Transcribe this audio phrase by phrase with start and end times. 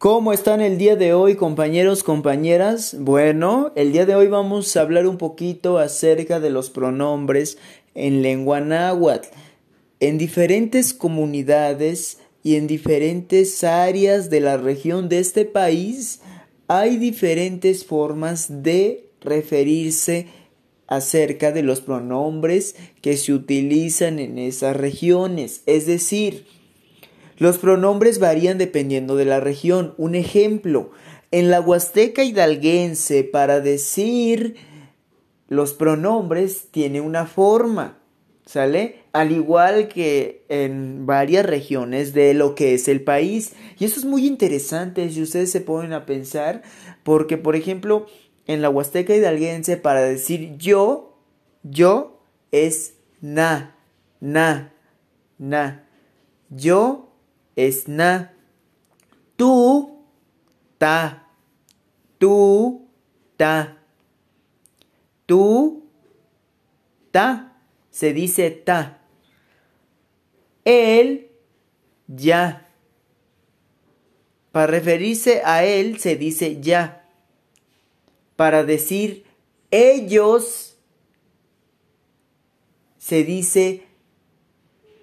[0.00, 2.96] ¿Cómo están el día de hoy, compañeros, compañeras?
[2.98, 7.58] Bueno, el día de hoy vamos a hablar un poquito acerca de los pronombres
[7.94, 9.28] en lengua náhuatl.
[10.00, 16.22] En diferentes comunidades y en diferentes áreas de la región de este país
[16.66, 20.28] hay diferentes formas de referirse
[20.86, 25.60] acerca de los pronombres que se utilizan en esas regiones.
[25.66, 26.46] Es decir,
[27.40, 29.94] los pronombres varían dependiendo de la región.
[29.96, 30.90] Un ejemplo,
[31.30, 34.56] en la Huasteca hidalguense para decir
[35.48, 37.98] los pronombres tiene una forma,
[38.44, 39.04] ¿sale?
[39.14, 43.54] Al igual que en varias regiones de lo que es el país.
[43.78, 46.60] Y eso es muy interesante si ustedes se ponen a pensar,
[47.04, 48.04] porque por ejemplo,
[48.46, 51.16] en la Huasteca hidalguense para decir yo,
[51.62, 52.20] yo
[52.52, 53.78] es na,
[54.20, 54.74] na,
[55.38, 55.86] na.
[56.50, 57.09] Yo
[57.56, 58.34] es na.
[59.36, 60.04] Tú,
[60.78, 61.28] ta.
[62.18, 62.88] Tú,
[63.36, 63.78] ta.
[65.26, 65.88] Tú,
[67.10, 67.56] ta.
[67.90, 69.02] Se dice ta.
[70.64, 71.30] Él,
[72.06, 72.66] ya.
[74.52, 77.08] Para referirse a él se dice ya.
[78.36, 79.24] Para decir
[79.70, 80.76] ellos
[82.98, 83.86] se dice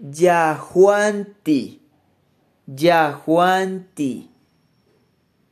[0.00, 1.83] Yahuanti.
[2.66, 4.30] Yahuanti.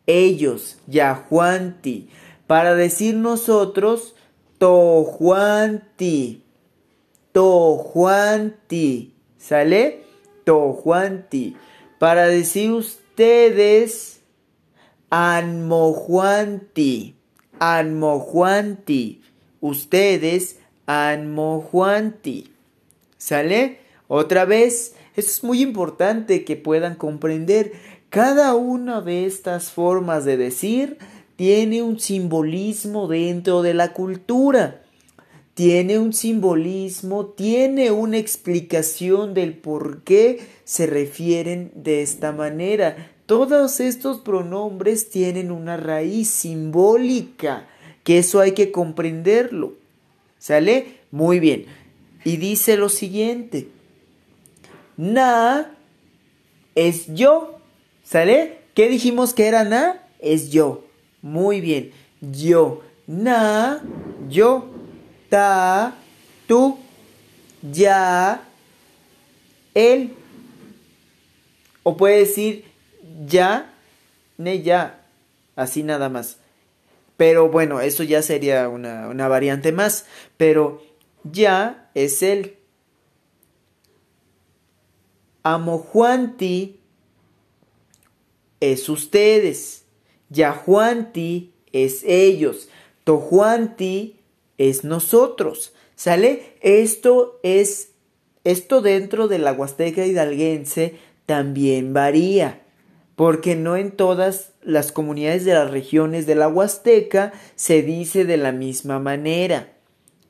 [0.07, 2.09] Ellos, Yahuanti.
[2.47, 4.15] Para decir nosotros,
[4.59, 6.43] Tojuanti.
[7.33, 9.15] Tojuanti.
[9.39, 10.05] ¿Sale?
[10.45, 11.57] Tojuanti.
[11.99, 14.21] Para decir ustedes,
[15.11, 17.17] Anmojuanti.
[17.59, 19.23] Anmojuanti.
[19.61, 22.53] Ustedes, Anmojuanti.
[23.19, 23.81] ¿Sale?
[24.09, 27.73] Otra vez, es muy importante que puedan comprender.
[28.09, 30.99] Cada una de estas formas de decir
[31.37, 34.83] tiene un simbolismo dentro de la cultura.
[35.55, 43.13] Tiene un simbolismo, tiene una explicación del por qué se refieren de esta manera.
[43.27, 47.69] Todos estos pronombres tienen una raíz simbólica,
[48.03, 49.75] que eso hay que comprenderlo.
[50.39, 50.97] ¿Sale?
[51.11, 51.67] Muy bien.
[52.25, 53.69] Y dice lo siguiente.
[54.97, 55.71] Na
[56.75, 57.59] es yo.
[58.05, 58.59] ¿Sale?
[58.75, 60.03] ¿Qué dijimos que era na?
[60.19, 60.85] Es yo.
[61.21, 61.93] Muy bien.
[62.21, 62.83] Yo.
[63.07, 63.83] Na,
[64.29, 64.71] yo.
[65.29, 65.95] Ta,
[66.47, 66.79] tú.
[67.63, 68.43] Ya,
[69.75, 70.15] él.
[71.85, 72.65] O puede decir
[73.27, 73.73] ya,
[74.37, 75.01] ne ya.
[75.57, 76.39] Así nada más.
[77.17, 80.07] Pero bueno, eso ya sería una, una variante más.
[80.37, 80.83] Pero
[81.25, 82.57] ya es él.
[85.43, 86.81] Amojuanti
[88.61, 89.85] es ustedes.
[90.31, 92.69] Yahuanti es ellos.
[93.05, 94.21] Tojuanti
[94.57, 95.75] es nosotros.
[95.97, 96.55] ¿Sale?
[96.61, 97.91] Esto es.
[98.45, 102.63] Esto dentro de la Huasteca hidalguense también varía.
[103.17, 108.37] Porque no en todas las comunidades de las regiones de la Huasteca se dice de
[108.37, 109.73] la misma manera.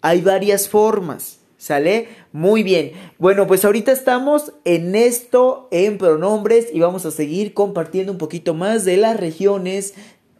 [0.00, 1.41] Hay varias formas.
[1.62, 2.08] ¿Sale?
[2.32, 2.90] Muy bien.
[3.20, 8.52] Bueno, pues ahorita estamos en esto, en pronombres, y vamos a seguir compartiendo un poquito
[8.52, 9.94] más de las regiones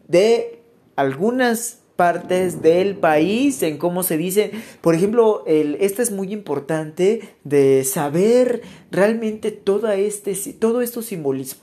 [0.09, 0.59] de
[0.97, 4.50] algunas partes del país, en cómo se dice.
[4.81, 11.62] Por ejemplo, el, este es muy importante de saber realmente todo este, todo esto simbolismo.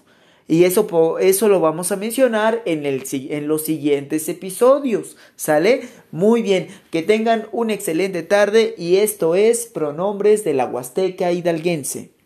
[0.49, 5.15] Y eso, eso lo vamos a mencionar en, el, en los siguientes episodios.
[5.35, 5.81] ¿Sale?
[6.11, 6.69] Muy bien.
[6.89, 12.18] Que tengan una excelente tarde y esto es Pronombres de la Huasteca Hidalguense.